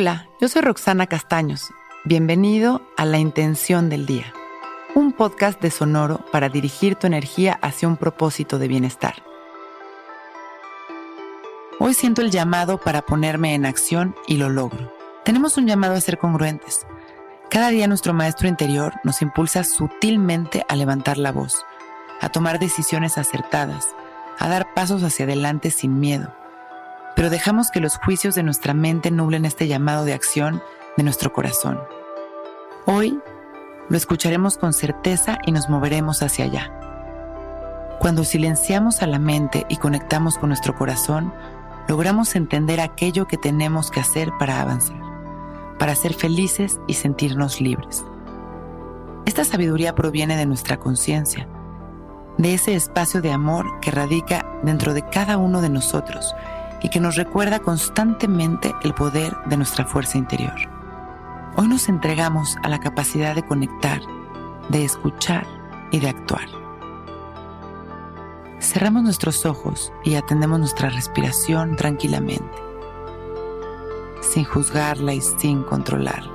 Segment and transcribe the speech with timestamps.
[0.00, 1.74] Hola, yo soy Roxana Castaños.
[2.04, 4.32] Bienvenido a La Intención del Día,
[4.94, 9.22] un podcast de Sonoro para dirigir tu energía hacia un propósito de bienestar.
[11.78, 14.90] Hoy siento el llamado para ponerme en acción y lo logro.
[15.22, 16.86] Tenemos un llamado a ser congruentes.
[17.50, 21.66] Cada día nuestro maestro interior nos impulsa sutilmente a levantar la voz,
[22.22, 23.86] a tomar decisiones acertadas,
[24.38, 26.39] a dar pasos hacia adelante sin miedo.
[27.20, 30.62] Pero dejamos que los juicios de nuestra mente nublen este llamado de acción
[30.96, 31.78] de nuestro corazón.
[32.86, 33.20] Hoy
[33.90, 36.72] lo escucharemos con certeza y nos moveremos hacia allá.
[37.98, 41.30] Cuando silenciamos a la mente y conectamos con nuestro corazón,
[41.88, 44.96] logramos entender aquello que tenemos que hacer para avanzar,
[45.78, 48.02] para ser felices y sentirnos libres.
[49.26, 51.46] Esta sabiduría proviene de nuestra conciencia,
[52.38, 56.34] de ese espacio de amor que radica dentro de cada uno de nosotros
[56.82, 60.54] y que nos recuerda constantemente el poder de nuestra fuerza interior.
[61.56, 64.00] Hoy nos entregamos a la capacidad de conectar,
[64.68, 65.46] de escuchar
[65.90, 66.48] y de actuar.
[68.60, 72.58] Cerramos nuestros ojos y atendemos nuestra respiración tranquilamente,
[74.20, 76.32] sin juzgarla y sin controlarla.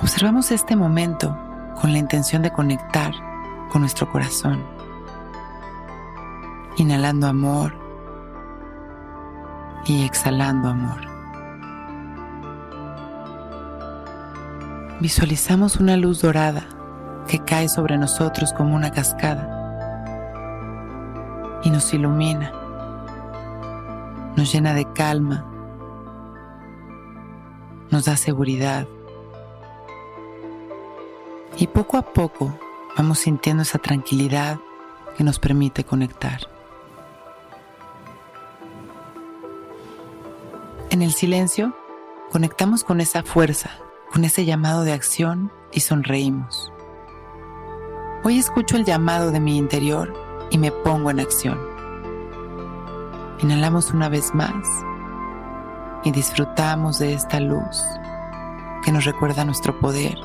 [0.00, 1.36] Observamos este momento
[1.80, 3.12] con la intención de conectar
[3.70, 4.64] con nuestro corazón,
[6.76, 7.89] inhalando amor
[9.86, 11.00] y exhalando amor.
[15.00, 16.62] Visualizamos una luz dorada
[17.26, 19.60] que cae sobre nosotros como una cascada
[21.62, 22.52] y nos ilumina,
[24.36, 25.46] nos llena de calma,
[27.90, 28.86] nos da seguridad.
[31.56, 32.58] Y poco a poco
[32.96, 34.58] vamos sintiendo esa tranquilidad
[35.16, 36.40] que nos permite conectar.
[40.90, 41.72] En el silencio,
[42.32, 43.70] conectamos con esa fuerza,
[44.12, 46.72] con ese llamado de acción y sonreímos.
[48.24, 50.12] Hoy escucho el llamado de mi interior
[50.50, 51.60] y me pongo en acción.
[53.38, 54.66] Inhalamos una vez más
[56.02, 57.84] y disfrutamos de esta luz
[58.84, 60.18] que nos recuerda nuestro poder.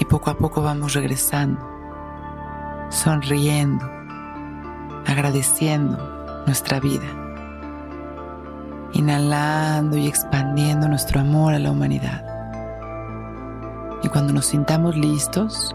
[0.00, 1.64] Y poco a poco vamos regresando,
[2.90, 3.88] sonriendo,
[5.06, 7.23] agradeciendo nuestra vida,
[8.94, 12.24] inhalando y expandiendo nuestro amor a la humanidad.
[14.02, 15.74] Y cuando nos sintamos listos,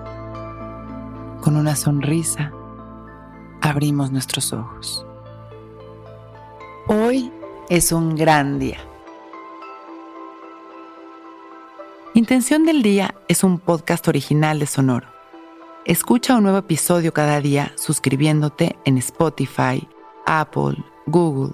[1.41, 2.51] con una sonrisa,
[3.61, 5.05] abrimos nuestros ojos.
[6.87, 7.31] Hoy
[7.69, 8.77] es un gran día.
[12.13, 15.07] Intención del Día es un podcast original de Sonoro.
[15.85, 19.87] Escucha un nuevo episodio cada día suscribiéndote en Spotify,
[20.25, 21.53] Apple, Google